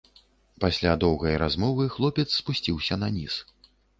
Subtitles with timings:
[0.63, 3.33] Пасля доўгай размовы хлопец спусціўся наніз.